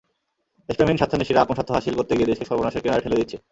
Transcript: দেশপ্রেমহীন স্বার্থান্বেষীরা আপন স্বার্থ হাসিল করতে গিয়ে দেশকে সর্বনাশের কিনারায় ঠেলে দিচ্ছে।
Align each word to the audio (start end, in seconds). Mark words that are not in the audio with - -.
দেশপ্রেমহীন 0.67 0.99
স্বার্থান্বেষীরা 0.99 1.41
আপন 1.43 1.55
স্বার্থ 1.57 1.69
হাসিল 1.77 1.93
করতে 1.97 2.13
গিয়ে 2.17 2.29
দেশকে 2.31 2.45
সর্বনাশের 2.49 2.81
কিনারায় 2.83 3.03
ঠেলে 3.05 3.19
দিচ্ছে। 3.21 3.37